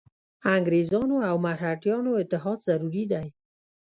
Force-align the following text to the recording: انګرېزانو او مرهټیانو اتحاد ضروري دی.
انګرېزانو 0.55 1.17
او 1.29 1.35
مرهټیانو 1.45 2.11
اتحاد 2.21 2.59
ضروري 2.67 3.03
دی. 3.11 3.27